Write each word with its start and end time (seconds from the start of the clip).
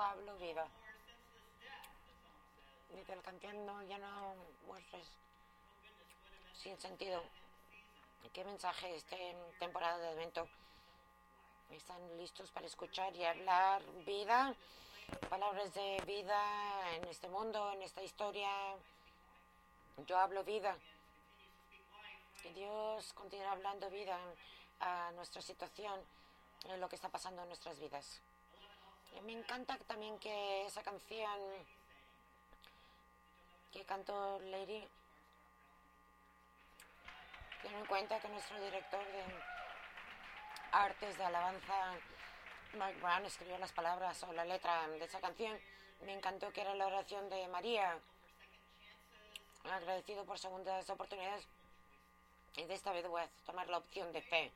hablo 0.00 0.36
vida. 0.38 0.66
Dice 2.94 3.16
la 3.16 3.52
no, 3.52 3.82
ya 3.82 3.98
no 3.98 4.34
muestres 4.66 5.06
sin 6.54 6.78
sentido. 6.78 7.22
¿Qué 8.32 8.44
mensaje 8.44 8.94
esta 8.94 9.16
temporada 9.58 9.98
de 9.98 10.12
evento? 10.12 10.48
¿Están 11.70 12.16
listos 12.16 12.50
para 12.50 12.66
escuchar 12.66 13.14
y 13.14 13.24
hablar 13.24 13.82
vida? 14.04 14.54
Palabras 15.28 15.72
de 15.74 16.02
vida 16.06 16.94
en 16.96 17.04
este 17.04 17.28
mundo, 17.28 17.72
en 17.72 17.82
esta 17.82 18.02
historia. 18.02 18.50
Yo 20.06 20.18
hablo 20.18 20.44
vida. 20.44 20.76
Que 22.42 22.52
Dios 22.52 23.12
continúe 23.14 23.46
hablando 23.46 23.90
vida 23.90 24.18
a 24.80 25.10
nuestra 25.12 25.42
situación, 25.42 26.00
en 26.64 26.80
lo 26.80 26.88
que 26.88 26.96
está 26.96 27.08
pasando 27.08 27.42
en 27.42 27.48
nuestras 27.48 27.78
vidas. 27.78 28.20
Y 29.16 29.20
me 29.22 29.32
encanta 29.32 29.76
también 29.86 30.18
que 30.18 30.66
esa 30.66 30.82
canción 30.82 31.40
que 33.72 33.84
cantó 33.84 34.38
Lady 34.40 34.86
tiene 37.62 37.78
en 37.78 37.86
cuenta 37.86 38.20
que 38.20 38.28
nuestro 38.28 38.60
director 38.62 39.04
de 39.04 39.24
artes 40.72 41.18
de 41.18 41.24
alabanza, 41.24 41.94
Mark 42.74 42.96
Brown, 43.00 43.24
escribió 43.24 43.58
las 43.58 43.72
palabras 43.72 44.22
o 44.22 44.32
la 44.32 44.44
letra 44.44 44.86
de 44.88 45.04
esa 45.04 45.20
canción. 45.20 45.58
Me 46.04 46.14
encantó 46.14 46.52
que 46.52 46.60
era 46.60 46.74
la 46.74 46.86
oración 46.86 47.28
de 47.28 47.48
María. 47.48 47.98
Agradecido 49.64 50.24
por 50.24 50.38
segundas 50.38 50.88
oportunidades. 50.88 51.46
Y 52.56 52.64
de 52.64 52.74
esta 52.74 52.92
vez 52.92 53.06
voy 53.08 53.22
a 53.22 53.28
tomar 53.44 53.68
la 53.68 53.78
opción 53.78 54.12
de 54.12 54.22
fe. 54.22 54.52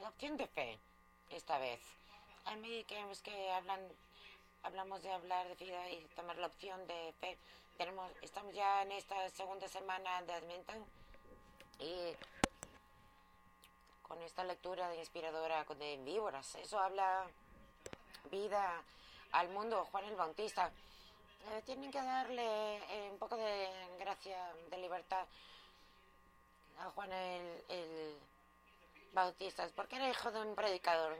La 0.00 0.08
opción 0.08 0.36
de 0.36 0.46
fe, 0.46 0.78
esta 1.30 1.58
vez. 1.58 1.80
Que 2.46 3.10
es 3.10 3.22
que 3.22 3.50
hablan, 3.50 3.80
hablamos 4.62 5.02
de 5.02 5.10
hablar 5.10 5.48
de 5.48 5.54
vida 5.56 5.90
y 5.90 5.98
tomar 6.14 6.36
la 6.38 6.46
opción 6.46 6.86
de 6.86 7.12
fe. 7.20 7.36
Tenemos, 7.76 8.10
estamos 8.22 8.54
ya 8.54 8.82
en 8.82 8.92
esta 8.92 9.28
segunda 9.30 9.66
semana 9.66 10.22
de 10.22 10.32
Adviento 10.32 10.72
y 11.80 12.14
con 14.02 14.22
esta 14.22 14.44
lectura 14.44 14.88
de 14.90 14.98
inspiradora 14.98 15.64
de 15.64 15.96
víboras, 15.98 16.54
eso 16.54 16.78
habla 16.78 17.26
vida 18.30 18.80
al 19.32 19.48
mundo. 19.48 19.84
Juan 19.90 20.04
el 20.04 20.14
Bautista, 20.14 20.70
eh, 21.50 21.62
tienen 21.66 21.90
que 21.90 22.00
darle 22.00 22.76
eh, 22.76 23.08
un 23.10 23.18
poco 23.18 23.36
de 23.36 23.68
gracia, 23.98 24.38
de 24.70 24.78
libertad 24.78 25.26
a 26.78 26.90
Juan 26.90 27.12
el, 27.12 27.64
el 27.68 28.18
Bautista, 29.12 29.68
porque 29.74 29.96
era 29.96 30.08
hijo 30.08 30.30
de 30.30 30.40
un 30.42 30.54
predicador, 30.54 31.16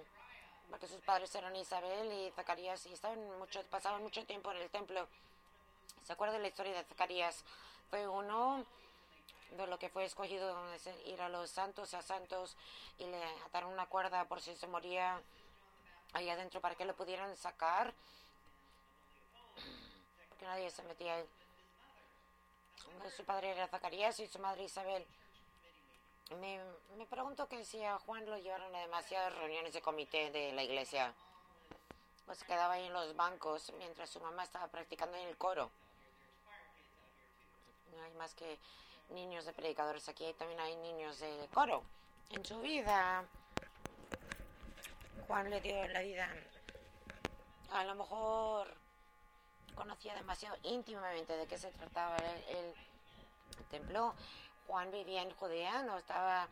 porque 0.70 0.88
sus 0.88 1.00
padres 1.02 1.34
eran 1.34 1.54
Isabel 1.56 2.12
y 2.12 2.30
Zacarías 2.32 2.86
y 2.86 2.92
estaban 2.92 3.38
mucho, 3.38 3.62
pasaban 3.70 4.02
mucho 4.02 4.24
tiempo 4.24 4.50
en 4.50 4.58
el 4.58 4.70
templo. 4.70 5.06
¿Se 6.04 6.12
acuerdan 6.12 6.38
de 6.38 6.42
la 6.42 6.48
historia 6.48 6.74
de 6.74 6.84
Zacarías? 6.84 7.44
Fue 7.90 8.06
uno 8.06 8.64
de 9.56 9.66
lo 9.66 9.78
que 9.78 9.88
fue 9.88 10.04
escogido 10.04 10.56
ir 11.06 11.20
a 11.22 11.28
los 11.28 11.50
santos 11.50 11.94
a 11.94 12.02
santos 12.02 12.56
y 12.98 13.04
le 13.04 13.22
ataron 13.46 13.72
una 13.72 13.86
cuerda 13.86 14.24
por 14.24 14.40
si 14.40 14.54
se 14.56 14.66
moría 14.66 15.20
ahí 16.12 16.28
adentro 16.28 16.60
para 16.60 16.74
que 16.74 16.84
lo 16.84 16.94
pudieran 16.94 17.34
sacar 17.36 17.94
porque 20.28 20.44
nadie 20.44 20.70
se 20.70 20.82
metía 20.82 21.14
ahí. 21.14 21.28
su 23.16 23.24
padre 23.24 23.50
era 23.50 23.68
Zacarías 23.68 24.18
y 24.20 24.26
su 24.26 24.38
madre 24.38 24.64
Isabel 24.64 25.06
me, 26.34 26.60
me 26.96 27.06
pregunto 27.06 27.48
que 27.48 27.64
si 27.64 27.82
a 27.84 27.98
Juan 27.98 28.26
lo 28.26 28.38
llevaron 28.38 28.74
a 28.74 28.80
demasiadas 28.80 29.34
reuniones 29.36 29.72
de 29.72 29.80
comité 29.80 30.30
de 30.30 30.52
la 30.52 30.62
iglesia 30.62 31.14
pues 32.24 32.42
quedaba 32.42 32.74
ahí 32.74 32.86
en 32.86 32.92
los 32.92 33.14
bancos 33.14 33.72
mientras 33.78 34.10
su 34.10 34.20
mamá 34.20 34.42
estaba 34.42 34.66
practicando 34.68 35.16
en 35.16 35.28
el 35.28 35.36
coro 35.36 35.70
no 37.96 38.02
hay 38.04 38.12
más 38.14 38.34
que 38.34 38.58
niños 39.10 39.44
de 39.44 39.52
predicadores 39.52 40.08
aquí, 40.08 40.32
también 40.34 40.60
hay 40.60 40.76
niños 40.76 41.18
de 41.20 41.48
coro. 41.52 41.82
En 42.30 42.44
su 42.44 42.60
vida, 42.60 43.24
Juan 45.26 45.50
le 45.50 45.60
dio 45.60 45.86
la 45.88 46.00
vida. 46.00 46.28
A 47.72 47.84
lo 47.84 47.94
mejor 47.94 48.68
conocía 49.74 50.14
demasiado 50.14 50.56
íntimamente 50.62 51.36
de 51.36 51.46
qué 51.46 51.58
se 51.58 51.70
trataba 51.70 52.16
el, 52.16 52.74
templo. 53.70 54.14
Juan 54.66 54.90
vivía 54.90 55.22
en 55.22 55.30
Judea, 55.32 55.82
no 55.82 55.98
estaba 55.98 56.48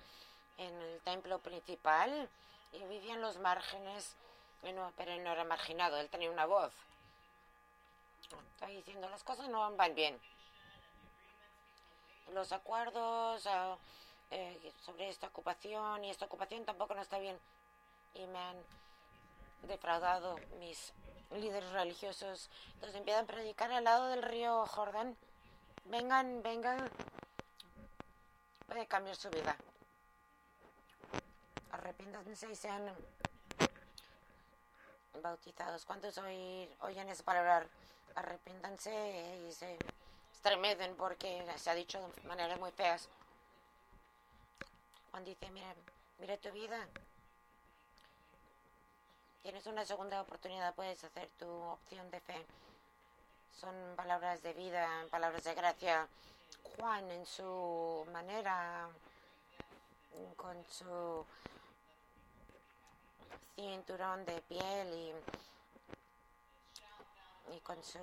en 0.58 0.72
el 0.72 1.00
templo 1.00 1.38
principal 1.38 2.28
y 2.72 2.78
vivía 2.84 3.14
en 3.14 3.20
los 3.20 3.38
márgenes, 3.38 4.14
pero 4.62 5.12
él 5.12 5.24
no 5.24 5.32
era 5.32 5.44
marginado, 5.44 5.98
él 5.98 6.08
tenía 6.08 6.30
una 6.30 6.46
voz. 6.46 6.72
Está 8.54 8.66
diciendo, 8.66 9.08
las 9.08 9.22
cosas 9.22 9.48
no 9.48 9.70
van 9.76 9.94
bien 9.94 10.18
los 12.32 12.52
acuerdos 12.52 13.46
ah, 13.46 13.76
eh, 14.30 14.72
sobre 14.84 15.08
esta 15.08 15.26
ocupación 15.26 16.04
y 16.04 16.10
esta 16.10 16.26
ocupación 16.26 16.64
tampoco 16.64 16.94
no 16.94 17.02
está 17.02 17.18
bien 17.18 17.38
y 18.14 18.26
me 18.26 18.38
han 18.38 18.56
defraudado 19.68 20.36
mis 20.58 20.92
líderes 21.32 21.70
religiosos. 21.70 22.48
Entonces 22.74 22.96
empiezan 22.96 23.24
a 23.24 23.26
predicar 23.26 23.72
al 23.72 23.84
lado 23.84 24.08
del 24.08 24.22
río 24.22 24.66
Jordán. 24.66 25.16
Vengan, 25.86 26.42
vengan. 26.42 26.90
Puede 28.66 28.86
cambiar 28.86 29.16
su 29.16 29.30
vida. 29.30 29.56
Arrepiéntanse 31.72 32.50
y 32.50 32.56
sean 32.56 32.94
bautizados. 35.22 35.84
¿Cuántos 35.84 36.18
oyen 36.18 37.08
esa 37.08 37.24
palabra? 37.24 37.66
Arrepiéntanse 38.14 39.46
y 39.48 39.52
se 39.52 39.76
tremenden 40.42 40.94
porque 40.96 41.44
se 41.56 41.70
ha 41.70 41.74
dicho 41.74 41.98
de 42.00 42.28
maneras 42.28 42.58
muy 42.58 42.70
feas. 42.72 43.08
Juan 45.10 45.24
dice, 45.24 45.50
mira, 45.50 45.74
mira 46.18 46.36
tu 46.36 46.50
vida. 46.52 46.86
Tienes 49.42 49.66
una 49.66 49.84
segunda 49.84 50.20
oportunidad, 50.20 50.74
puedes 50.74 51.04
hacer 51.04 51.28
tu 51.38 51.46
opción 51.46 52.10
de 52.10 52.20
fe. 52.20 52.46
Son 53.60 53.74
palabras 53.94 54.42
de 54.42 54.52
vida, 54.54 54.88
palabras 55.10 55.44
de 55.44 55.54
gracia. 55.54 56.08
Juan 56.76 57.10
en 57.10 57.26
su 57.26 58.06
manera, 58.12 58.88
con 60.36 60.64
su 60.68 61.24
cinturón 63.54 64.24
de 64.24 64.40
piel 64.42 64.88
y, 64.92 65.14
y 67.56 67.60
con 67.60 67.82
su 67.82 67.98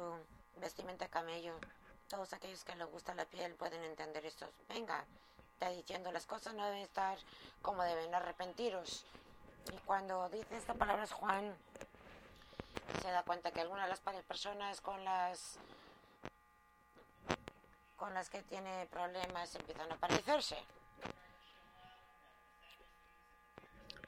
vestimenta 0.57 1.07
camello 1.07 1.53
todos 2.11 2.33
aquellos 2.33 2.63
que 2.65 2.75
les 2.75 2.91
gusta 2.91 3.15
la 3.15 3.23
piel 3.23 3.53
pueden 3.55 3.81
entender 3.83 4.25
esto. 4.25 4.45
Venga, 4.67 5.05
está 5.53 5.69
diciendo 5.69 6.11
las 6.11 6.25
cosas 6.25 6.53
no 6.53 6.65
deben 6.65 6.81
estar 6.81 7.17
como 7.61 7.83
deben 7.83 8.13
arrepentiros. 8.13 9.05
Y 9.71 9.77
cuando 9.85 10.27
dice 10.27 10.57
esta 10.57 10.73
palabra 10.73 11.07
Juan, 11.07 11.55
se 13.01 13.11
da 13.11 13.23
cuenta 13.23 13.51
que 13.51 13.61
algunas 13.61 13.85
de 13.85 13.91
las 13.91 14.23
personas 14.25 14.81
con 14.81 15.05
las 15.05 15.57
con 18.01 18.15
las 18.15 18.31
que 18.31 18.41
tiene 18.41 18.87
problemas 18.87 19.53
empiezan 19.53 19.91
a 19.91 19.95
parecerse. 19.95 20.57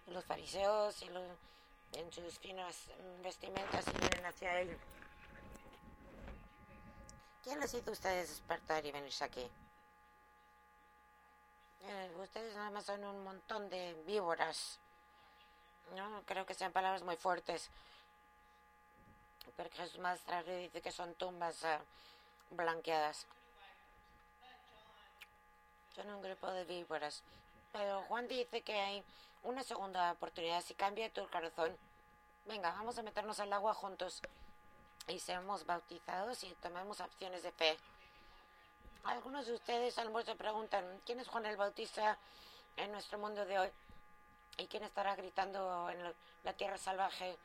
Los 0.08 0.26
fariseos 0.26 1.00
y 1.04 1.10
los, 1.10 1.24
en 1.92 2.12
sus 2.12 2.40
finas 2.40 2.90
vestimentas 3.22 3.86
vienen 3.94 4.26
hacia 4.26 4.62
él. 4.62 4.80
¿Quién 7.44 7.60
les 7.60 7.72
hizo 7.76 7.92
a 7.92 7.94
ustedes 7.94 8.30
despertar 8.30 8.84
y 8.84 8.92
venirse 8.92 9.26
aquí? 9.26 9.48
Eh, 11.84 12.16
ustedes 12.20 12.56
nada 12.56 12.72
más 12.72 12.86
son 12.86 13.04
un 13.06 13.24
montón 13.24 13.70
de 13.70 13.94
víboras. 14.08 14.80
No 15.96 16.24
creo 16.26 16.48
que 16.48 16.56
sean 16.56 16.72
palabras 16.72 17.04
muy 17.04 17.16
fuertes. 17.16 17.70
Pero 19.56 19.70
Jesús 19.70 20.00
más 20.00 20.20
tarde 20.22 20.58
dice 20.58 20.82
que 20.82 20.92
son 20.92 21.14
tumbas 21.14 21.64
uh, 21.64 22.56
blanqueadas. 22.56 23.28
Son 25.96 26.10
un 26.10 26.22
grupo 26.22 26.50
de 26.52 26.66
víboras. 26.66 27.24
Pero 27.72 28.02
Juan 28.04 28.28
dice 28.28 28.62
que 28.62 28.74
hay 28.74 29.04
una 29.44 29.64
segunda 29.64 30.12
oportunidad. 30.12 30.62
Si 30.62 30.74
cambia 30.74 31.12
tu 31.12 31.28
corazón, 31.30 31.76
venga, 32.46 32.72
vamos 32.72 32.98
a 32.98 33.04
meternos 33.04 33.40
al 33.40 33.54
agua 33.54 33.74
juntos 33.74 34.22
y 35.08 35.20
seamos 35.20 35.66
bautizados 35.66 36.44
y 36.44 36.54
tomemos 36.62 37.00
opciones 37.00 37.44
de 37.44 37.52
fe. 37.52 37.78
Algunos 39.04 39.46
de 39.46 39.54
ustedes 39.54 39.98
a 39.98 40.04
lo 40.04 40.12
mejor 40.12 40.26
se 40.26 40.36
preguntan, 40.36 41.02
¿quién 41.06 41.20
es 41.20 41.28
Juan 41.28 41.46
el 41.46 41.58
Bautista 41.58 42.18
en 42.78 42.92
nuestro 42.92 43.20
mundo 43.20 43.46
de 43.46 43.60
hoy? 43.60 43.72
¿Y 44.58 44.68
quién 44.68 44.84
estará 44.84 45.16
gritando 45.16 45.90
en 45.90 46.14
la 46.44 46.54
tierra 46.54 46.78
salvaje? 46.78 47.38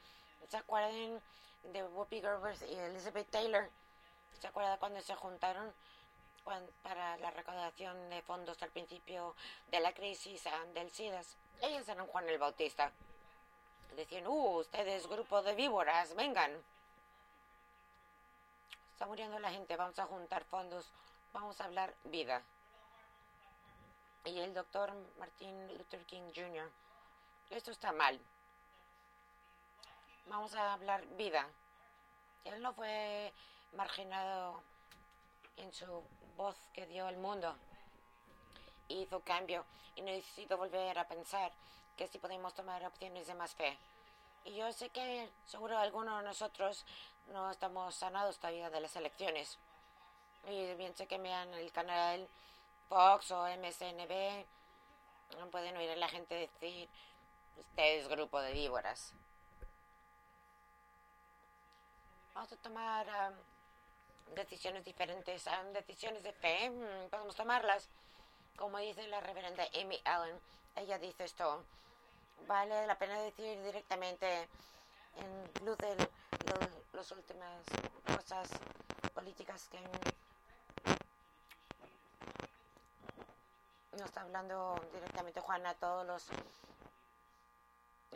¿Se 0.48 0.56
acuerdan 0.56 1.20
de 1.64 1.84
Whoopi 1.84 2.20
Gerber 2.20 2.56
y 2.70 2.74
Elizabeth 2.74 3.28
Taylor? 3.30 3.68
¿Se 4.40 4.46
acuerdan 4.46 4.78
cuando 4.78 5.00
se 5.00 5.14
juntaron 5.16 5.72
para 6.44 7.16
la 7.18 7.30
recaudación 7.30 8.10
de 8.10 8.22
fondos 8.22 8.62
al 8.62 8.70
principio 8.70 9.34
de 9.70 9.80
la 9.80 9.92
crisis 9.92 10.44
del 10.74 10.90
SIDAS? 10.90 11.36
Ellos 11.60 11.88
eran 11.88 12.06
Juan 12.06 12.28
el 12.28 12.38
Bautista. 12.38 12.92
Decían, 13.96 14.26
uh, 14.26 14.58
ustedes 14.58 15.06
grupo 15.06 15.42
de 15.42 15.54
víboras, 15.54 16.14
vengan. 16.14 16.52
Está 18.92 19.06
muriendo 19.06 19.38
la 19.38 19.50
gente, 19.50 19.76
vamos 19.76 19.98
a 19.98 20.06
juntar 20.06 20.44
fondos, 20.44 20.90
vamos 21.32 21.60
a 21.60 21.64
hablar 21.64 21.94
vida. 22.04 22.42
Y 24.24 24.38
el 24.40 24.54
doctor 24.54 24.92
Martin 25.18 25.78
Luther 25.78 26.04
King 26.04 26.30
Jr., 26.34 26.70
esto 27.50 27.70
está 27.70 27.92
mal. 27.92 28.20
Vamos 30.26 30.54
a 30.54 30.74
hablar 30.74 31.06
vida. 31.16 31.48
Él 32.44 32.60
no 32.60 32.72
fue 32.74 33.32
marginado 33.72 34.62
en 35.56 35.72
su 35.72 36.02
voz 36.38 36.56
que 36.72 36.86
dio 36.86 37.06
al 37.06 37.18
mundo. 37.18 37.54
Hizo 38.88 39.20
cambio 39.20 39.66
y 39.96 40.02
necesito 40.02 40.56
volver 40.56 40.98
a 40.98 41.06
pensar 41.06 41.52
que 41.96 42.06
si 42.06 42.18
podemos 42.18 42.54
tomar 42.54 42.82
opciones 42.86 43.26
de 43.26 43.34
más 43.34 43.54
fe. 43.54 43.76
Y 44.44 44.54
yo 44.54 44.72
sé 44.72 44.88
que 44.88 45.28
seguro 45.44 45.76
algunos 45.76 46.22
de 46.22 46.28
nosotros 46.28 46.86
no 47.32 47.50
estamos 47.50 47.94
sanados 47.94 48.38
todavía 48.38 48.70
de 48.70 48.80
las 48.80 48.96
elecciones. 48.96 49.58
Y 50.48 50.74
bien 50.74 50.96
sé 50.96 51.06
que 51.06 51.18
vean 51.18 51.52
el 51.54 51.70
canal 51.72 52.26
Fox 52.88 53.32
o 53.32 53.46
MSNB, 53.48 54.46
no 55.38 55.50
pueden 55.50 55.76
oír 55.76 55.90
a 55.90 55.96
la 55.96 56.08
gente 56.08 56.34
decir, 56.34 56.88
usted 57.58 57.98
es 57.98 58.08
grupo 58.08 58.40
de 58.40 58.52
víboras. 58.52 59.12
Vamos 62.32 62.52
a 62.52 62.56
tomar 62.56 63.34
decisiones 64.34 64.84
diferentes, 64.84 65.46
um, 65.46 65.72
decisiones 65.72 66.22
de 66.22 66.32
fe, 66.32 66.70
mm, 66.70 67.08
podemos 67.10 67.36
tomarlas. 67.36 67.88
Como 68.56 68.78
dice 68.78 69.06
la 69.08 69.20
reverenda 69.20 69.64
Amy 69.80 70.00
Allen, 70.04 70.38
ella 70.76 70.98
dice 70.98 71.24
esto, 71.24 71.64
vale 72.46 72.86
la 72.86 72.98
pena 72.98 73.20
decir 73.20 73.62
directamente 73.62 74.48
en 75.16 75.66
luz 75.66 75.76
de 75.78 75.96
las 76.92 77.10
últimas 77.12 77.62
cosas 78.06 78.48
políticas 79.14 79.68
que 79.68 79.78
no 83.96 84.04
está 84.04 84.20
hablando 84.20 84.80
directamente 84.92 85.40
Juan 85.40 85.66
a 85.66 85.74
todos 85.74 86.06
los 86.06 86.26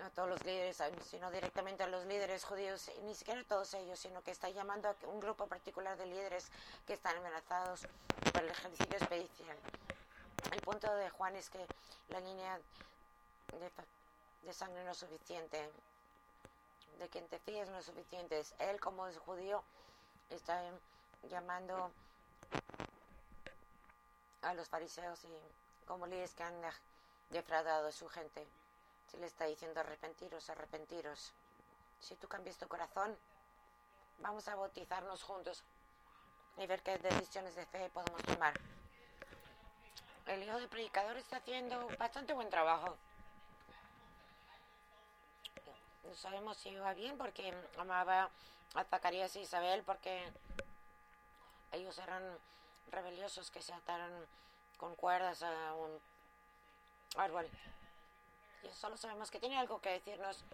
a 0.00 0.10
todos 0.10 0.28
los 0.28 0.44
líderes, 0.44 0.82
sino 1.08 1.30
directamente 1.30 1.82
a 1.82 1.86
los 1.86 2.06
líderes 2.06 2.44
judíos, 2.44 2.90
ni 3.02 3.14
siquiera 3.14 3.40
a 3.40 3.44
todos 3.44 3.74
ellos, 3.74 3.98
sino 3.98 4.22
que 4.22 4.30
está 4.30 4.48
llamando 4.48 4.88
a 4.88 4.96
un 5.06 5.20
grupo 5.20 5.46
particular 5.46 5.96
de 5.98 6.06
líderes 6.06 6.50
que 6.86 6.94
están 6.94 7.16
amenazados 7.18 7.86
por 8.32 8.42
el 8.42 8.50
ejercicio 8.50 8.96
expedición. 8.96 9.56
El 10.50 10.60
punto 10.62 10.92
de 10.94 11.10
Juan 11.10 11.36
es 11.36 11.50
que 11.50 11.66
la 12.08 12.20
línea 12.20 12.58
de, 13.52 13.70
de 14.46 14.52
sangre 14.52 14.84
no 14.84 14.92
es 14.92 14.98
suficiente, 14.98 15.70
de 16.98 17.08
quien 17.08 17.26
te 17.28 17.38
fíes 17.38 17.68
no 17.68 17.78
es 17.78 17.86
suficiente. 17.86 18.42
Él 18.58 18.80
como 18.80 19.06
es 19.06 19.18
judío 19.18 19.62
está 20.30 20.62
llamando 21.28 21.90
a 24.42 24.54
los 24.54 24.68
fariseos 24.68 25.22
y 25.24 25.86
como 25.86 26.06
líderes 26.06 26.34
que 26.34 26.42
han 26.42 26.60
defraudado 27.30 27.88
a 27.88 27.92
su 27.92 28.08
gente. 28.08 28.46
Se 29.12 29.18
le 29.18 29.26
está 29.26 29.44
diciendo 29.44 29.78
arrepentiros, 29.78 30.48
arrepentiros. 30.48 31.32
Si 32.00 32.16
tú 32.16 32.26
cambias 32.26 32.56
tu 32.56 32.66
corazón, 32.66 33.16
vamos 34.20 34.48
a 34.48 34.56
bautizarnos 34.56 35.22
juntos 35.22 35.62
y 36.56 36.66
ver 36.66 36.82
qué 36.82 36.96
decisiones 36.96 37.54
de 37.54 37.66
fe 37.66 37.90
podemos 37.90 38.22
tomar. 38.22 38.54
El 40.26 40.42
hijo 40.42 40.58
de 40.58 40.66
predicador 40.66 41.16
está 41.18 41.36
haciendo 41.36 41.88
bastante 41.98 42.32
buen 42.32 42.48
trabajo. 42.48 42.96
No 46.04 46.14
sabemos 46.14 46.56
si 46.56 46.74
va 46.76 46.94
bien 46.94 47.18
porque 47.18 47.54
amaba 47.78 48.30
a 48.74 48.84
Zacarías 48.84 49.36
y 49.36 49.40
Isabel 49.40 49.82
porque 49.82 50.32
ellos 51.70 51.98
eran 51.98 52.22
rebeliosos 52.90 53.50
que 53.50 53.60
se 53.60 53.74
ataron 53.74 54.10
con 54.78 54.96
cuerdas 54.96 55.42
a 55.42 55.74
un 55.74 56.00
árbol. 57.16 57.48
Y 58.62 58.68
solo 58.70 58.96
sabemos 58.96 59.30
que 59.30 59.40
tiene 59.40 59.58
algo 59.58 59.80
que 59.80 59.90
decirnos 59.90 60.44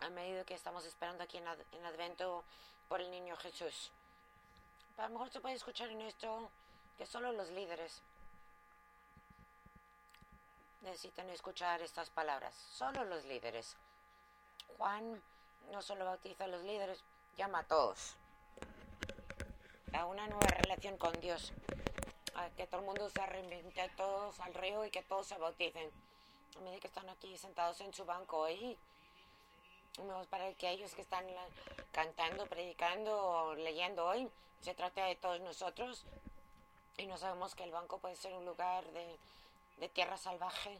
a 0.00 0.10
medida 0.10 0.44
que 0.44 0.54
estamos 0.54 0.84
esperando 0.84 1.24
aquí 1.24 1.38
en, 1.38 1.44
en 1.46 1.86
Advento 1.86 2.44
por 2.88 3.00
el 3.00 3.10
niño 3.10 3.36
Jesús. 3.36 3.90
A 4.96 5.04
lo 5.04 5.10
mejor 5.10 5.30
se 5.30 5.40
puede 5.40 5.54
escuchar 5.54 5.88
en 5.90 6.00
esto 6.02 6.50
que 6.96 7.06
solo 7.06 7.32
los 7.32 7.50
líderes 7.50 8.02
necesitan 10.82 11.28
escuchar 11.30 11.80
estas 11.82 12.10
palabras. 12.10 12.54
Solo 12.54 13.04
los 13.04 13.24
líderes. 13.24 13.76
Juan 14.76 15.22
no 15.72 15.82
solo 15.82 16.04
bautiza 16.04 16.44
a 16.44 16.48
los 16.48 16.62
líderes, 16.62 17.02
llama 17.36 17.60
a 17.60 17.64
todos 17.64 18.16
a 19.92 20.04
una 20.04 20.26
nueva 20.26 20.46
relación 20.48 20.96
con 20.98 21.12
Dios 21.20 21.52
que 22.56 22.66
todo 22.66 22.80
el 22.80 22.86
mundo 22.86 23.08
se 23.10 23.26
reinvente 23.26 23.88
todos 23.96 24.38
al 24.40 24.54
río 24.54 24.84
y 24.84 24.90
que 24.90 25.02
todos 25.02 25.26
se 25.26 25.36
bauticen. 25.38 25.90
A 26.56 26.60
medida 26.60 26.80
que 26.80 26.86
están 26.88 27.08
aquí 27.08 27.36
sentados 27.36 27.80
en 27.80 27.92
su 27.92 28.04
banco 28.04 28.38
hoy, 28.38 28.76
para 30.30 30.52
que 30.54 30.70
ellos 30.70 30.94
que 30.94 31.02
están 31.02 31.26
cantando, 31.92 32.46
predicando, 32.46 33.54
leyendo 33.56 34.06
hoy, 34.06 34.28
se 34.60 34.74
trata 34.74 35.04
de 35.04 35.16
todos 35.16 35.40
nosotros 35.40 36.04
y 36.96 37.06
no 37.06 37.16
sabemos 37.16 37.54
que 37.54 37.64
el 37.64 37.70
banco 37.70 37.98
puede 37.98 38.16
ser 38.16 38.32
un 38.34 38.44
lugar 38.44 38.84
de, 38.86 39.18
de 39.78 39.88
tierra 39.88 40.16
salvaje. 40.16 40.78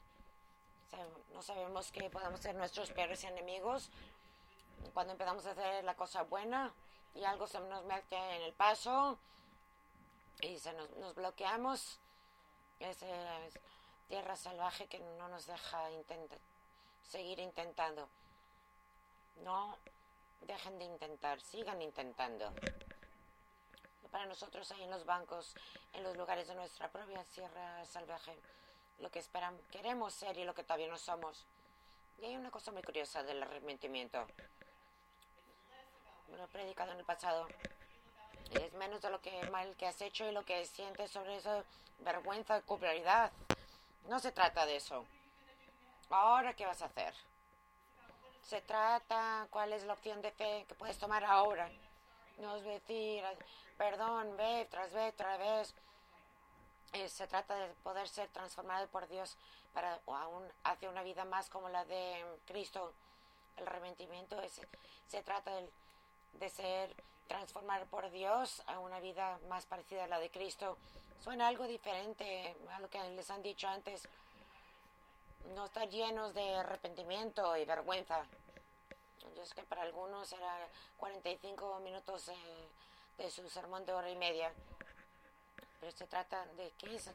No 1.35 1.43
sabemos 1.43 1.93
que 1.93 2.11
podamos 2.11 2.41
ser 2.41 2.55
nuestros 2.55 2.91
peores 2.91 3.23
enemigos 3.25 3.91
cuando 4.95 5.13
empezamos 5.13 5.47
a 5.47 5.53
hacer 5.53 5.85
la 5.85 5.95
cosa 5.95 6.23
buena 6.23 6.73
y 7.15 7.25
algo 7.25 7.47
se 7.47 7.61
nos 7.61 7.85
mete 7.85 8.17
en 8.17 8.43
el 8.43 8.53
paso 8.53 9.19
y 10.41 10.59
se 10.59 10.73
nos, 10.73 11.15
bloqueamos. 11.15 11.99
Es, 12.81 12.99
tierra 14.09 14.37
salvaje 14.37 14.87
que 14.87 14.99
no 14.99 15.29
nos 15.29 15.47
deja 15.47 15.89
seguir 17.03 17.39
intentando. 17.39 18.09
No 19.45 19.77
dejen 20.43 20.79
de 20.79 20.85
intentar, 20.85 21.41
sigan 21.41 21.81
intentando. 21.83 22.53
Para 24.11 24.27
nosotros 24.27 24.71
ahí 24.73 24.83
en 24.83 24.91
los 24.91 25.05
bancos, 25.05 25.55
en 25.93 26.03
los 26.03 26.17
lugares 26.17 26.49
de 26.49 26.55
nuestra 26.55 26.89
propia 26.89 27.23
tierra 27.25 27.85
salvaje, 27.85 28.35
lo 28.99 29.11
que 29.11 29.19
esperamos, 29.19 29.61
queremos 29.71 30.15
ser 30.15 30.37
y 30.39 30.45
lo 30.45 30.55
que 30.55 30.65
todavía 30.65 30.89
no 30.89 30.99
somos. 30.99 31.45
Y 32.19 32.25
hay 32.25 32.37
una 32.37 32.51
cosa 32.51 32.73
muy 32.73 32.83
curiosa 32.83 33.23
del 33.23 33.43
arrepentimiento. 33.43 34.27
Lo 36.37 36.45
he 36.45 36.49
predicado 36.49 36.93
en 36.93 36.99
el 36.99 37.05
pasado 37.05 37.47
es 38.51 38.73
menos 38.75 39.03
de 39.03 39.11
lo 39.11 39.21
que 39.21 39.43
mal 39.51 39.77
que 39.77 39.87
has 39.87 40.01
hecho 40.01 40.27
y 40.27 40.33
lo 40.33 40.45
que 40.45 40.65
sientes 40.65 41.11
sobre 41.11 41.37
esa 41.37 41.65
vergüenza, 42.01 42.63
culpabilidad. 42.63 43.31
No 44.09 44.19
se 44.19 44.33
trata 44.33 44.65
de 44.65 44.77
eso. 44.77 45.05
Ahora, 46.09 46.55
¿qué 46.55 46.65
vas 46.65 46.81
a 46.81 46.87
hacer? 46.87 47.15
Se 48.43 48.63
trata 48.63 49.47
cuál 49.51 49.75
es 49.75 49.85
la 49.85 49.93
opción 49.93 50.23
de 50.23 50.33
fe 50.33 50.65
que 50.67 50.75
puedes 50.75 50.97
tomar 50.97 51.23
ahora. 51.25 51.71
No 52.39 52.57
es 52.57 52.65
decir, 52.65 53.23
perdón, 53.77 54.35
ve 54.39 54.67
tras 54.71 54.91
vez, 54.95 55.13
otra 55.13 55.37
vez. 55.37 55.75
Eh, 56.95 57.07
se 57.11 57.27
trata 57.27 57.55
de 57.55 57.69
poder 57.83 58.09
ser 58.09 58.29
transformado 58.29 58.89
por 58.89 59.07
Dios 59.09 59.37
para 59.75 60.01
aún 60.07 60.51
hacia 60.65 60.89
una 60.89 61.03
vida 61.03 61.27
más 61.27 61.51
como 61.51 61.69
la 61.69 61.85
de 61.85 62.25
Cristo. 62.47 62.95
El 63.59 63.67
arrepentimiento 63.67 64.41
es, 64.41 64.59
se 65.07 65.23
trata 65.23 65.53
de 66.35 66.49
ser 66.49 66.95
transformar 67.29 67.87
por 67.87 68.11
Dios 68.11 68.63
a 68.67 68.79
una 68.79 69.01
vida 69.01 69.39
más 69.49 69.67
parecida 69.67 70.05
a 70.05 70.09
la 70.09 70.19
de 70.19 70.31
Cristo. 70.31 70.79
Suena 71.23 71.49
algo 71.49 71.67
diferente 71.67 72.57
a 72.71 72.81
lo 72.81 72.89
que 72.89 72.99
les 73.11 73.31
han 73.31 73.43
dicho 73.43 73.69
antes. 73.69 74.09
No 75.55 75.67
estar 75.67 75.89
llenos 75.89 76.35
de 76.35 76.57
arrepentimiento 76.57 77.57
y 77.57 77.65
vergüenza. 77.65 78.25
Yo 79.37 79.45
sé 79.45 79.55
que 79.55 79.63
para 79.63 79.83
algunos 79.83 80.33
era 80.33 80.69
45 80.97 81.81
minutos 81.81 82.31
de 83.19 83.31
su 83.31 83.49
sermón 83.49 83.85
de 83.85 83.93
hora 83.93 84.11
y 84.11 84.17
media. 84.17 84.53
Pero 85.81 85.93
se 85.93 86.07
trata 86.07 86.45
de 86.57 86.73
qué 86.79 86.97
es 86.97 87.11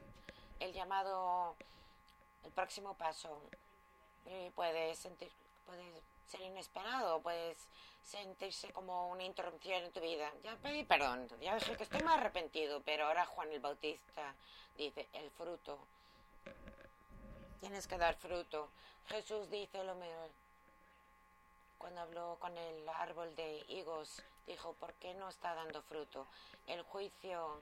el 0.59 0.73
llamado, 0.73 1.55
el 2.43 2.51
próximo 2.51 2.93
paso. 2.93 3.41
Y 4.25 4.49
puede 4.51 4.95
sentir, 4.95 5.31
puede 5.65 6.01
ser 6.33 6.41
inesperado, 6.41 7.21
puedes 7.21 7.57
sentirse 8.03 8.71
como 8.73 9.09
una 9.09 9.23
interrupción 9.23 9.83
en 9.83 9.91
tu 9.91 10.01
vida. 10.01 10.31
Ya 10.43 10.55
pedí 10.55 10.83
perdón, 10.83 11.29
ya 11.39 11.59
sé 11.59 11.77
que 11.77 11.83
estoy 11.83 12.01
más 12.01 12.17
arrepentido, 12.17 12.81
pero 12.83 13.05
ahora 13.05 13.25
Juan 13.25 13.51
el 13.51 13.59
Bautista 13.59 14.33
dice, 14.75 15.07
el 15.13 15.29
fruto. 15.31 15.77
Tienes 17.59 17.87
que 17.87 17.97
dar 17.97 18.15
fruto. 18.15 18.69
Jesús 19.09 19.49
dice 19.51 19.83
lo 19.83 19.95
mejor. 19.95 20.29
Cuando 21.77 22.01
habló 22.01 22.37
con 22.39 22.57
el 22.57 22.89
árbol 22.89 23.35
de 23.35 23.63
higos, 23.67 24.23
dijo, 24.47 24.73
¿por 24.73 24.93
qué 24.95 25.13
no 25.13 25.29
está 25.29 25.53
dando 25.53 25.83
fruto? 25.83 26.25
El 26.65 26.81
juicio 26.81 27.59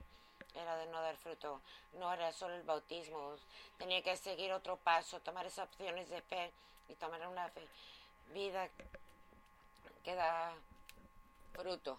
era 0.54 0.76
de 0.76 0.86
no 0.86 1.00
dar 1.02 1.16
fruto, 1.16 1.60
no 1.94 2.12
era 2.12 2.32
solo 2.32 2.54
el 2.54 2.62
bautismo, 2.62 3.36
tenía 3.78 4.02
que 4.02 4.16
seguir 4.16 4.52
otro 4.52 4.76
paso, 4.76 5.20
tomar 5.20 5.46
esas 5.46 5.68
opciones 5.68 6.08
de 6.08 6.22
fe 6.22 6.52
y 6.88 6.94
tomar 6.94 7.26
una 7.26 7.48
fe 7.48 7.66
vida 8.32 8.68
que 10.02 10.14
da 10.14 10.54
fruto. 11.52 11.98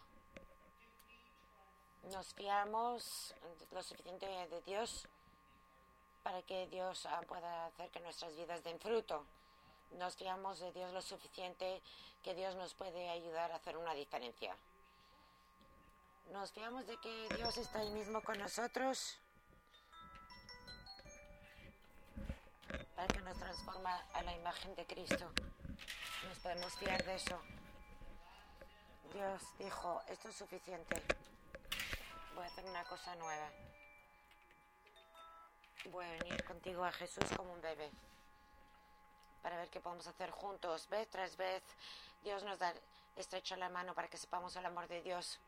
Nos 2.11 2.33
fiamos 2.33 3.33
lo 3.71 3.81
suficiente 3.81 4.25
de 4.25 4.61
Dios 4.63 5.07
para 6.23 6.41
que 6.41 6.67
Dios 6.67 7.05
ah, 7.05 7.21
pueda 7.27 7.67
hacer 7.67 7.89
que 7.91 7.99
nuestras 8.01 8.35
vidas 8.35 8.63
den 8.63 8.79
fruto. 8.79 9.25
Nos 9.91 10.15
fiamos 10.15 10.59
de 10.59 10.71
Dios 10.73 10.91
lo 10.91 11.01
suficiente 11.01 11.81
que 12.23 12.33
Dios 12.33 12.55
nos 12.55 12.73
puede 12.73 13.09
ayudar 13.09 13.51
a 13.51 13.55
hacer 13.55 13.77
una 13.77 13.93
diferencia. 13.93 14.55
Nos 16.31 16.51
fiamos 16.51 16.87
de 16.87 16.97
que 16.97 17.27
Dios 17.35 17.57
está 17.57 17.79
ahí 17.79 17.91
mismo 17.91 18.21
con 18.21 18.39
nosotros 18.39 19.19
para 22.95 23.07
que 23.07 23.19
nos 23.21 23.37
transforma 23.37 23.95
a 24.13 24.23
la 24.23 24.33
imagen 24.33 24.73
de 24.75 24.85
Cristo. 24.85 25.29
Nos 26.27 26.39
podemos 26.39 26.73
fiar 26.75 27.03
de 27.03 27.15
eso. 27.15 27.39
Dios 29.13 29.41
dijo, 29.59 30.01
esto 30.07 30.29
es 30.29 30.35
suficiente. 30.35 31.01
Voy 32.35 32.43
a 32.43 32.47
hacer 32.47 32.65
una 32.65 32.83
cosa 32.85 33.15
nueva. 33.15 33.49
Voy 35.91 36.05
a 36.05 36.11
venir 36.11 36.43
contigo 36.45 36.83
a 36.85 36.91
Jesús 36.91 37.25
como 37.35 37.53
un 37.53 37.61
bebé 37.61 37.91
para 39.43 39.57
ver 39.57 39.69
qué 39.69 39.81
podemos 39.81 40.07
hacer 40.07 40.31
juntos, 40.31 40.87
vez 40.89 41.09
tras 41.09 41.35
vez. 41.35 41.61
Dios 42.23 42.43
nos 42.43 42.57
da 42.57 42.73
estrecho 43.17 43.55
la 43.57 43.69
mano 43.69 43.93
para 43.93 44.07
que 44.07 44.17
sepamos 44.17 44.55
el 44.55 44.65
amor 44.65 44.87
de 44.87 45.01
Dios. 45.01 45.39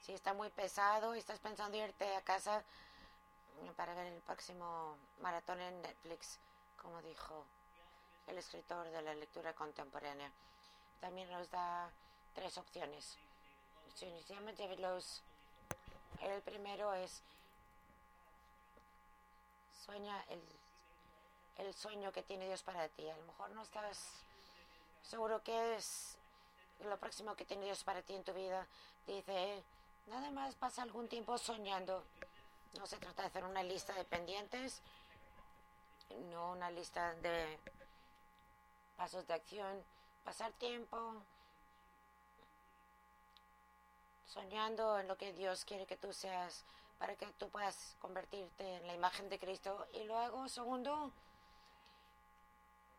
Si 0.00 0.12
está 0.12 0.34
muy 0.34 0.50
pesado 0.50 1.14
y 1.14 1.20
estás 1.20 1.38
pensando 1.38 1.76
irte 1.76 2.16
a 2.16 2.22
casa 2.22 2.64
para 3.76 3.94
ver 3.94 4.06
el 4.06 4.20
próximo 4.22 4.98
maratón 5.20 5.60
en 5.60 5.80
Netflix, 5.80 6.40
como 6.76 7.00
dijo 7.02 7.46
el 8.26 8.38
escritor 8.38 8.88
de 8.90 9.02
la 9.02 9.14
lectura 9.14 9.52
contemporánea, 9.54 10.30
también 11.00 11.30
nos 11.30 11.50
da 11.50 11.90
tres 12.34 12.56
opciones. 12.58 13.16
Se 13.94 14.10
llama 14.24 14.52
David. 14.52 14.80
El 16.20 16.42
primero 16.42 16.94
es 16.94 17.22
sueña 19.84 20.24
el, 20.28 20.40
el 21.58 21.74
sueño 21.74 22.12
que 22.12 22.22
tiene 22.22 22.46
Dios 22.46 22.62
para 22.62 22.88
ti. 22.88 23.08
A 23.08 23.16
lo 23.16 23.24
mejor 23.24 23.50
no 23.50 23.62
estás 23.62 24.22
seguro 25.02 25.42
que 25.42 25.76
es 25.76 26.16
lo 26.84 26.96
próximo 26.98 27.34
que 27.34 27.44
tiene 27.44 27.66
Dios 27.66 27.84
para 27.84 28.02
ti 28.02 28.14
en 28.14 28.24
tu 28.24 28.32
vida. 28.32 28.66
Dice, 29.06 29.62
nada 30.06 30.30
más 30.30 30.54
pasa 30.54 30.82
algún 30.82 31.08
tiempo 31.08 31.36
soñando. 31.38 32.04
No 32.78 32.86
se 32.86 32.96
trata 32.98 33.22
de 33.22 33.28
hacer 33.28 33.44
una 33.44 33.62
lista 33.62 33.92
de 33.92 34.04
pendientes, 34.04 34.80
no 36.30 36.52
una 36.52 36.70
lista 36.70 37.14
de 37.14 37.58
pasos 38.96 39.26
de 39.26 39.34
acción. 39.34 39.84
Pasar 40.24 40.52
tiempo 40.52 41.22
soñando 44.26 44.98
en 44.98 45.08
lo 45.08 45.16
que 45.16 45.32
Dios 45.32 45.64
quiere 45.64 45.86
que 45.86 45.96
tú 45.96 46.12
seas 46.12 46.64
para 46.98 47.16
que 47.16 47.26
tú 47.32 47.48
puedas 47.48 47.96
convertirte 48.00 48.76
en 48.76 48.86
la 48.86 48.94
imagen 48.94 49.28
de 49.28 49.38
Cristo. 49.38 49.86
Y 49.92 50.04
luego, 50.04 50.48
segundo, 50.48 51.10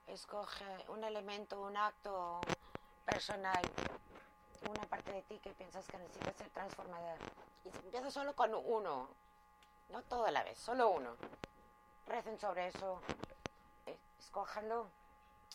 escoge 0.08 0.66
un 0.90 1.04
elemento, 1.04 1.62
un 1.62 1.78
acto 1.78 2.42
personal, 3.06 3.62
una 4.70 4.84
parte 4.88 5.12
de 5.12 5.22
ti 5.24 5.40
que 5.40 5.52
piensas 5.52 5.88
que 5.88 5.98
necesita 5.98 6.34
ser 6.34 6.50
transformada. 6.50 7.16
Y 7.64 7.70
empieza 7.70 8.12
solo 8.12 8.36
con 8.36 8.54
uno, 8.54 9.08
no 9.90 10.02
toda 10.04 10.32
la 10.32 10.44
vez, 10.44 10.60
solo 10.60 10.90
uno. 10.90 11.16
Recen 12.08 12.38
sobre 12.38 12.68
eso, 12.68 13.00
eh, 13.86 13.98
escójanlo 14.20 14.88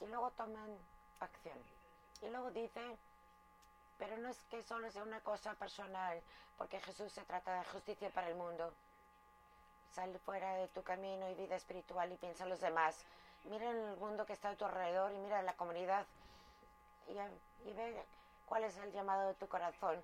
y 0.01 0.07
luego 0.07 0.31
toman 0.31 0.77
acción. 1.21 1.59
Y 2.23 2.29
luego 2.29 2.51
dice, 2.51 2.97
pero 3.99 4.17
no 4.19 4.29
es 4.29 4.43
que 4.45 4.63
solo 4.63 4.91
sea 4.91 5.03
una 5.03 5.21
cosa 5.21 5.55
personal, 5.55 6.21
porque 6.57 6.81
Jesús 6.81 7.13
se 7.13 7.25
trata 7.25 7.59
de 7.59 7.65
justicia 7.67 8.11
para 8.11 8.29
el 8.29 8.35
mundo. 8.35 8.73
Sal 9.93 10.19
fuera 10.21 10.55
de 10.55 10.69
tu 10.69 10.83
camino 10.83 11.29
y 11.31 11.35
vida 11.35 11.57
espiritual 11.57 12.13
y 12.13 12.17
piensa 12.17 12.45
en 12.45 12.51
los 12.51 12.61
demás. 12.61 13.05
Mira 13.45 13.71
el 13.71 13.97
mundo 13.97 14.27
que 14.27 14.33
está 14.33 14.51
a 14.51 14.57
tu 14.57 14.65
alrededor 14.65 15.13
y 15.13 15.19
mira 15.19 15.43
la 15.43 15.55
comunidad 15.55 16.07
y, 17.09 17.73
ve 17.73 18.05
cuál 18.47 18.65
es 18.65 18.77
el 18.79 18.93
llamado 18.93 19.29
de 19.29 19.35
tu 19.35 19.49
corazón, 19.49 20.03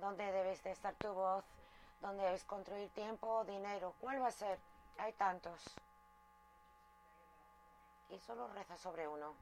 dónde 0.00 0.32
debes 0.32 0.62
de 0.62 0.70
estar 0.70 0.94
tu 0.94 1.12
voz, 1.12 1.44
dónde 2.00 2.24
debes 2.24 2.44
construir 2.44 2.88
tiempo 2.90 3.28
o 3.28 3.44
dinero. 3.44 3.94
¿Cuál 4.00 4.22
va 4.22 4.28
a 4.28 4.32
ser? 4.32 4.58
Hay 4.98 5.12
tantos. 5.14 5.60
Y 8.14 8.18
solo 8.20 8.46
reza 8.48 8.76
sobre 8.78 9.08
uno. 9.08 9.34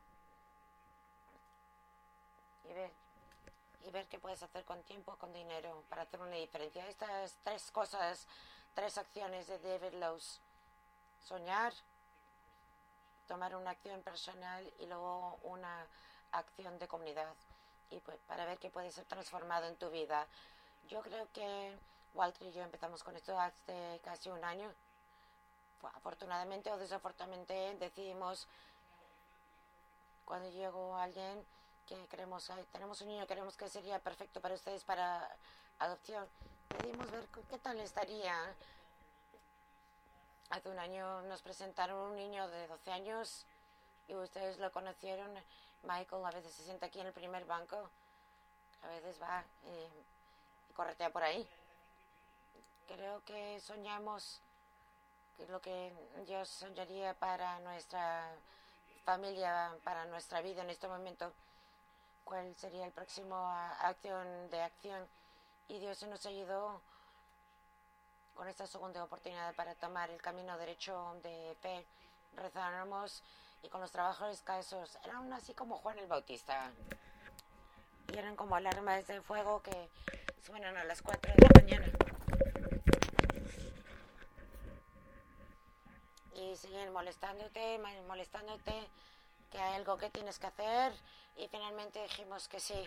Y 2.64 2.72
ve 2.72 2.90
y 3.84 3.90
ver 3.90 4.06
qué 4.06 4.18
puedes 4.18 4.42
hacer 4.42 4.64
con 4.64 4.82
tiempo, 4.84 5.16
con 5.16 5.32
dinero, 5.32 5.82
para 5.88 6.02
hacer 6.02 6.20
una 6.20 6.36
diferencia. 6.36 6.86
Estas 6.86 7.36
tres 7.42 7.70
cosas, 7.70 8.26
tres 8.74 8.96
acciones 8.96 9.46
de 9.48 9.58
David 9.58 9.98
Lowe's. 9.98 10.40
Soñar, 11.24 11.72
tomar 13.26 13.54
una 13.56 13.70
acción 13.70 14.00
personal 14.02 14.72
y 14.78 14.86
luego 14.86 15.38
una 15.42 15.86
acción 16.30 16.78
de 16.78 16.88
comunidad. 16.88 17.34
Y 17.90 17.98
pues, 18.00 18.18
para 18.26 18.46
ver 18.46 18.58
qué 18.58 18.70
puede 18.70 18.90
ser 18.90 19.04
transformado 19.04 19.66
en 19.66 19.76
tu 19.76 19.90
vida. 19.90 20.26
Yo 20.88 21.02
creo 21.02 21.28
que 21.32 21.76
Walter 22.14 22.48
y 22.48 22.52
yo 22.52 22.62
empezamos 22.62 23.02
con 23.02 23.16
esto 23.16 23.38
hace 23.38 24.00
casi 24.04 24.30
un 24.30 24.44
año. 24.44 24.72
Afortunadamente 25.82 26.70
o 26.70 26.78
desafortunadamente 26.78 27.76
decidimos 27.78 28.46
cuando 30.24 30.48
llegó 30.50 30.96
alguien 30.96 31.44
que 31.86 32.06
queremos, 32.06 32.50
tenemos 32.72 33.00
un 33.00 33.08
niño, 33.08 33.26
queremos 33.26 33.56
que 33.56 33.68
sería 33.68 33.98
perfecto 33.98 34.40
para 34.40 34.54
ustedes 34.54 34.84
para 34.84 35.28
adopción. 35.78 36.26
Pedimos 36.68 37.10
ver 37.10 37.26
qué 37.50 37.58
tal 37.58 37.78
estaría. 37.80 38.54
Hace 40.50 40.68
un 40.68 40.78
año 40.78 41.22
nos 41.22 41.42
presentaron 41.42 42.10
un 42.10 42.16
niño 42.16 42.48
de 42.48 42.66
12 42.68 42.92
años 42.92 43.46
y 44.08 44.14
ustedes 44.14 44.58
lo 44.58 44.70
conocieron. 44.72 45.30
Michael 45.82 46.24
a 46.24 46.30
veces 46.30 46.52
se 46.54 46.62
sienta 46.64 46.86
aquí 46.86 47.00
en 47.00 47.08
el 47.08 47.12
primer 47.12 47.44
banco, 47.44 47.90
a 48.82 48.88
veces 48.88 49.20
va 49.20 49.44
y 49.64 50.74
corretea 50.74 51.10
por 51.10 51.22
ahí. 51.22 51.46
Creo 52.86 53.24
que 53.24 53.60
soñamos 53.60 54.40
lo 55.48 55.60
que 55.60 55.92
yo 56.28 56.44
soñaría 56.44 57.14
para 57.14 57.58
nuestra 57.60 58.30
familia, 59.04 59.70
para 59.84 60.04
nuestra 60.06 60.40
vida 60.40 60.62
en 60.62 60.70
este 60.70 60.88
momento 60.88 61.32
cuál 62.24 62.54
sería 62.56 62.86
el 62.86 62.92
próximo 62.92 63.36
acción 63.80 64.26
de 64.50 64.62
acción. 64.62 65.06
Y 65.68 65.78
Dios 65.78 66.02
nos 66.04 66.24
ayudó 66.26 66.80
con 68.34 68.48
esta 68.48 68.66
segunda 68.66 69.04
oportunidad 69.04 69.54
para 69.54 69.74
tomar 69.74 70.10
el 70.10 70.20
camino 70.20 70.56
derecho 70.58 71.16
de 71.22 71.56
fe. 71.60 71.84
Rezamos 72.36 73.22
y 73.62 73.68
con 73.68 73.80
los 73.80 73.90
trabajos 73.90 74.30
escasos. 74.30 74.98
Eran 75.04 75.32
así 75.32 75.54
como 75.54 75.78
Juan 75.78 75.98
el 75.98 76.06
Bautista. 76.06 76.70
Y 78.12 78.18
eran 78.18 78.36
como 78.36 78.56
alarmas 78.56 79.06
de 79.06 79.20
fuego 79.22 79.62
que 79.62 79.88
suenan 80.44 80.76
a 80.76 80.84
las 80.84 81.02
4 81.02 81.32
de 81.34 81.42
la 81.42 81.60
mañana. 81.60 82.01
Y 86.42 86.56
siguen 86.56 86.92
molestándote, 86.92 87.78
molestándote 88.08 88.88
que 89.50 89.58
hay 89.58 89.74
algo 89.74 89.96
que 89.96 90.10
tienes 90.10 90.38
que 90.38 90.48
hacer. 90.48 90.92
Y 91.36 91.46
finalmente 91.48 92.02
dijimos 92.02 92.48
que 92.48 92.58
sí. 92.58 92.84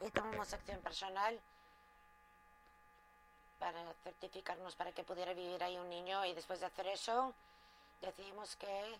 Y 0.00 0.10
tomamos 0.10 0.52
acción 0.52 0.80
personal 0.80 1.40
para 3.58 3.92
certificarnos 4.04 4.74
para 4.74 4.92
que 4.92 5.04
pudiera 5.04 5.32
vivir 5.32 5.62
ahí 5.62 5.78
un 5.78 5.88
niño. 5.88 6.24
Y 6.26 6.34
después 6.34 6.60
de 6.60 6.66
hacer 6.66 6.86
eso 6.88 7.34
decidimos 8.02 8.56
que, 8.56 8.98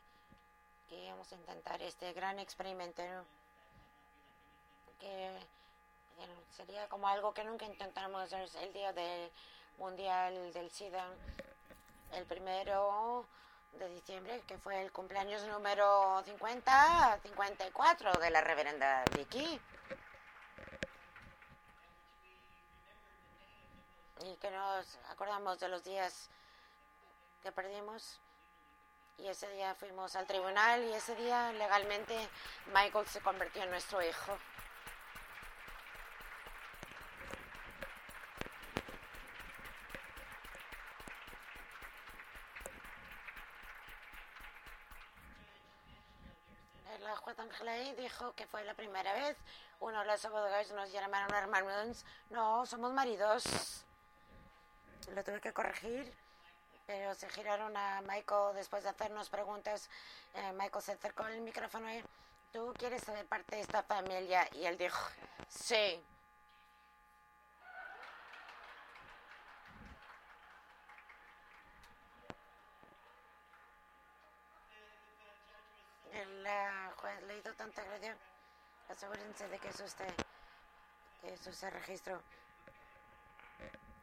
íbamos 0.90 1.30
a 1.32 1.36
intentar 1.36 1.80
este 1.82 2.12
gran 2.12 2.38
experimento 2.38 3.02
que, 4.98 5.30
sería 6.50 6.88
como 6.88 7.08
algo 7.08 7.32
que 7.32 7.44
nunca 7.44 7.64
intentamos 7.64 8.30
el 8.32 8.72
día 8.72 8.92
del 8.92 9.30
mundial 9.78 10.52
del 10.52 10.70
SIDA 10.70 11.06
el 12.12 12.24
primero 12.26 13.26
de 13.72 13.88
diciembre, 13.88 14.42
que 14.46 14.58
fue 14.58 14.80
el 14.82 14.92
cumpleaños 14.92 15.46
número 15.46 16.22
50, 16.24 17.20
54 17.22 18.12
de 18.12 18.30
la 18.30 18.40
reverenda 18.40 19.04
Vicky. 19.16 19.60
Y 24.22 24.36
que 24.36 24.50
nos 24.50 24.98
acordamos 25.08 25.58
de 25.60 25.68
los 25.68 25.82
días 25.84 26.28
que 27.42 27.52
perdimos. 27.52 28.20
Y 29.16 29.28
ese 29.28 29.48
día 29.50 29.74
fuimos 29.74 30.16
al 30.16 30.26
tribunal 30.26 30.82
y 30.84 30.94
ese 30.94 31.14
día 31.14 31.52
legalmente 31.52 32.28
Michael 32.72 33.06
se 33.06 33.20
convirtió 33.20 33.62
en 33.62 33.70
nuestro 33.70 34.02
hijo. 34.02 34.38
Angelei 47.60 47.94
dijo 47.94 48.32
que 48.34 48.46
fue 48.46 48.64
la 48.64 48.74
primera 48.74 49.12
vez. 49.12 49.36
Uno 49.80 50.00
de 50.00 50.06
los 50.06 50.24
abogados 50.24 50.70
nos 50.72 50.90
llamaron 50.92 51.34
hermanos. 51.34 52.04
No, 52.30 52.64
somos 52.64 52.92
maridos. 52.92 53.84
Lo 55.14 55.22
tuve 55.22 55.40
que 55.40 55.52
corregir, 55.52 56.14
pero 56.86 57.14
se 57.14 57.28
giraron 57.28 57.76
a 57.76 58.00
Michael 58.02 58.54
después 58.54 58.82
de 58.82 58.90
hacernos 58.90 59.28
preguntas. 59.28 59.90
Eh, 60.34 60.52
Michael 60.52 60.82
se 60.82 60.92
acercó 60.92 61.24
al 61.24 61.40
micrófono 61.42 61.92
y 61.92 62.02
¿tú 62.52 62.72
quieres 62.78 63.02
ser 63.02 63.26
parte 63.26 63.56
de 63.56 63.62
esta 63.62 63.82
familia? 63.82 64.48
Y 64.52 64.64
él 64.64 64.78
dijo, 64.78 64.98
sí. 65.48 66.02
Uh, 76.22 77.00
juez 77.00 77.22
le 77.22 77.38
hizo 77.38 77.54
tanta 77.54 77.82
gracia. 77.82 78.14
Asegúrense 78.90 79.48
de 79.48 79.58
que 79.58 79.68
eso 79.68 79.84
esté, 79.84 80.06
eso 81.22 81.50
se 81.50 81.70
registró 81.70 82.20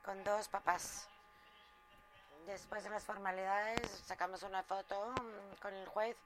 con 0.04 0.24
dos 0.24 0.48
papás. 0.48 1.08
Después 2.48 2.84
de 2.84 2.90
las 2.90 3.04
formalidades, 3.04 3.92
sacamos 4.06 4.42
una 4.42 4.64
foto 4.64 5.14
con 5.62 5.74
el 5.76 5.88
juez 5.88 6.18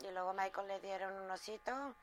y 0.00 0.10
luego 0.10 0.34
Michael 0.34 0.68
le 0.68 0.80
dieron 0.80 1.14
un 1.14 1.30
osito 1.30 1.94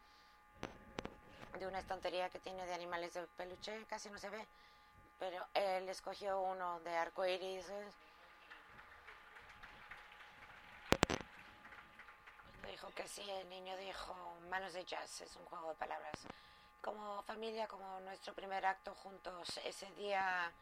de 1.59 1.67
una 1.67 1.79
estantería 1.79 2.29
que 2.29 2.39
tiene 2.39 2.65
de 2.65 2.73
animales 2.73 3.13
de 3.13 3.27
peluche, 3.27 3.85
casi 3.85 4.09
no 4.09 4.17
se 4.17 4.29
ve, 4.29 4.47
pero 5.19 5.45
él 5.53 5.87
escogió 5.89 6.39
uno 6.41 6.79
de 6.79 6.95
arcoiris. 6.95 7.65
Dijo 12.77 12.93
que 12.93 13.07
sí, 13.07 13.27
el 13.27 13.49
niño 13.49 13.75
dijo 13.77 14.13
manos 14.51 14.71
de 14.73 14.85
jazz, 14.85 15.21
es 15.21 15.35
un 15.35 15.45
juego 15.45 15.69
de 15.69 15.75
palabras. 15.77 16.13
Como 16.79 17.23
familia, 17.23 17.67
como 17.67 17.99
nuestro 18.01 18.35
primer 18.35 18.63
acto 18.67 18.93
juntos 18.93 19.59
ese 19.65 19.89
día 19.93 20.53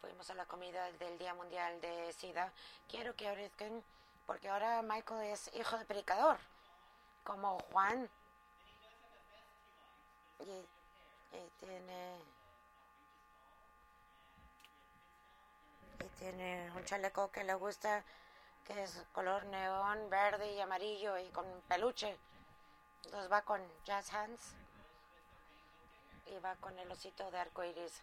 fuimos 0.00 0.30
a 0.30 0.34
la 0.34 0.46
comida 0.46 0.92
del 0.92 1.18
Día 1.18 1.34
Mundial 1.34 1.80
de 1.80 2.12
SIDA, 2.12 2.52
quiero 2.88 3.16
que 3.16 3.28
orezcan, 3.28 3.82
porque 4.26 4.48
ahora 4.48 4.80
Michael 4.82 5.32
es 5.32 5.52
hijo 5.56 5.76
de 5.76 5.84
predicador, 5.86 6.38
como 7.24 7.58
Juan. 7.72 8.08
Y 10.38 10.64
tiene. 11.58 12.20
Y 15.98 16.08
tiene 16.20 16.70
un 16.76 16.84
chaleco 16.84 17.32
que 17.32 17.42
le 17.42 17.54
gusta, 17.54 18.04
que 18.66 18.82
es 18.82 19.04
color 19.12 19.44
neón, 19.46 20.10
verde 20.10 20.52
y 20.52 20.60
amarillo 20.60 21.16
y 21.18 21.28
con 21.28 21.46
peluche. 21.68 22.16
Entonces 23.04 23.30
va 23.30 23.42
con 23.42 23.60
Jazz 23.84 24.12
Hands 24.12 24.54
y 26.26 26.38
va 26.40 26.56
con 26.56 26.78
el 26.78 26.90
osito 26.90 27.30
de 27.30 27.38
arco 27.38 27.62
iris 27.64 28.02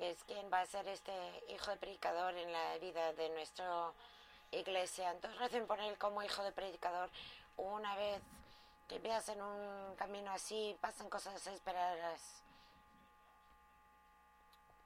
es 0.00 0.22
quien 0.24 0.50
va 0.52 0.60
a 0.60 0.66
ser 0.66 0.86
este 0.88 1.12
hijo 1.48 1.70
de 1.70 1.76
predicador 1.76 2.34
en 2.34 2.52
la 2.52 2.78
vida 2.78 3.12
de 3.12 3.28
nuestra 3.30 3.92
iglesia. 4.50 5.10
Entonces 5.10 5.38
recen 5.38 5.66
por 5.66 5.80
él 5.80 5.96
como 5.98 6.22
hijo 6.22 6.42
de 6.42 6.52
predicador. 6.52 7.10
Una 7.56 7.94
vez 7.96 8.20
que 8.88 8.98
veas 8.98 9.28
en 9.28 9.40
un 9.40 9.94
camino 9.96 10.32
así, 10.32 10.76
pasan 10.80 11.08
cosas 11.08 11.34
desesperadas. 11.34 12.42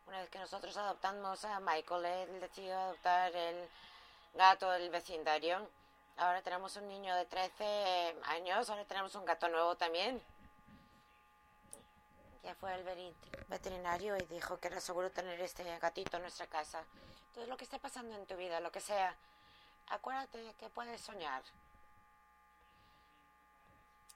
Una 0.06 0.20
vez 0.20 0.30
que 0.30 0.38
nosotros 0.38 0.76
adoptamos 0.76 1.44
a 1.44 1.60
Michael, 1.60 2.04
él 2.04 2.40
decidió 2.40 2.78
adoptar 2.78 3.34
el 3.34 3.68
gato 4.38 4.70
del 4.70 4.88
vecindario. 4.88 5.68
Ahora 6.16 6.40
tenemos 6.40 6.74
un 6.76 6.88
niño 6.88 7.14
de 7.14 7.26
13 7.26 8.16
años, 8.24 8.70
ahora 8.70 8.86
tenemos 8.86 9.14
un 9.14 9.26
gato 9.26 9.50
nuevo 9.50 9.76
también 9.76 10.22
ya 12.48 12.54
fue 12.54 12.74
el 12.74 13.14
veterinario 13.48 14.16
y 14.16 14.24
dijo 14.24 14.58
que 14.58 14.68
era 14.68 14.80
seguro 14.80 15.10
tener 15.10 15.38
este 15.38 15.78
gatito 15.80 16.16
en 16.16 16.22
nuestra 16.22 16.46
casa. 16.46 16.82
Entonces, 17.28 17.46
lo 17.46 17.58
que 17.58 17.64
esté 17.64 17.78
pasando 17.78 18.16
en 18.16 18.24
tu 18.24 18.36
vida, 18.36 18.58
lo 18.60 18.72
que 18.72 18.80
sea, 18.80 19.14
acuérdate 19.88 20.54
que 20.58 20.70
puedes 20.70 20.98
soñar. 20.98 21.42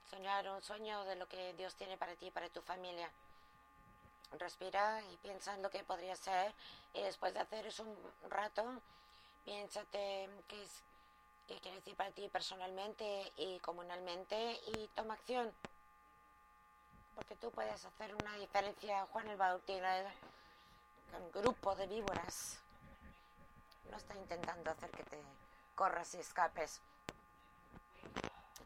Soñar 0.09 0.49
un 0.49 0.62
sueño 0.62 1.05
de 1.05 1.16
lo 1.16 1.29
que 1.29 1.53
Dios 1.55 1.75
tiene 1.75 1.99
para 1.99 2.14
ti 2.14 2.27
y 2.27 2.31
para 2.31 2.49
tu 2.49 2.62
familia. 2.62 3.11
Respira 4.38 5.03
y 5.03 5.16
piensa 5.18 5.55
en 5.55 5.62
lo 5.62 5.68
que 5.68 5.85
podría 5.85 6.16
ser. 6.16 6.55
Y 6.94 7.03
después 7.03 7.35
de 7.35 7.40
hacer 7.40 7.66
eso 7.66 7.83
un 7.83 8.31
rato, 8.31 8.81
piénsate 9.44 10.28
qué, 10.48 10.62
es, 10.62 10.83
qué 11.46 11.59
quiere 11.61 11.76
decir 11.76 11.96
para 11.96 12.11
ti 12.11 12.28
personalmente 12.28 13.33
y 13.37 13.59
comunalmente 13.61 14.61
y 14.68 14.88
toma 14.94 15.14
acción 15.14 15.52
porque 17.14 17.37
tú 17.37 17.50
puedes 17.50 17.85
hacer 17.85 18.14
una 18.14 18.37
diferencia, 18.37 19.07
Juan 19.12 19.28
el 19.28 19.37
Bautista, 19.37 20.05
con 21.11 21.42
grupo 21.42 21.74
de 21.74 21.87
víboras. 21.87 22.59
No 23.90 23.96
está 23.96 24.14
intentando 24.14 24.70
hacer 24.70 24.90
que 24.90 25.02
te 25.05 25.22
corras 25.74 26.14
y 26.14 26.18
escapes. 26.18 26.81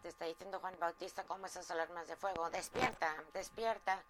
Te 0.02 0.08
está 0.08 0.26
diciendo 0.26 0.60
Juan 0.60 0.78
Bautista 0.78 1.24
cómo 1.24 1.46
esas 1.46 1.70
alarmas 1.70 2.06
de 2.06 2.16
fuego. 2.16 2.48
Despierta, 2.50 3.14
despierta. 3.32 4.02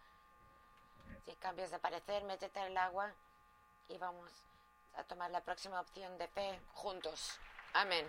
Si 1.24 1.34
cambias 1.36 1.70
de 1.70 1.78
parecer, 1.78 2.24
métete 2.24 2.60
en 2.60 2.66
el 2.66 2.76
agua 2.76 3.12
y 3.88 3.96
vamos 3.96 4.30
a 4.96 5.04
tomar 5.04 5.30
la 5.30 5.42
próxima 5.42 5.80
opción 5.80 6.16
de 6.18 6.28
fe 6.28 6.60
juntos. 6.72 7.38
Amén. 7.74 8.06